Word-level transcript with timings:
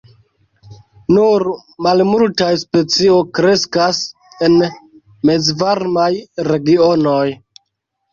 Nur 1.15 1.43
malmultaj 1.87 2.47
specio 2.61 3.17
kreskas 3.39 3.99
en 4.47 4.55
mezvarmaj 5.31 6.07
regionoj. 6.49 7.27